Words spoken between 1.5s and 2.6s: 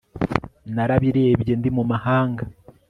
ndi mu mahanga